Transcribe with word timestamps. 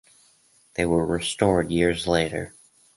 They 0.77 0.85
were 0.87 1.05
restored 1.05 1.69
years 1.69 2.07
later. 2.07 2.55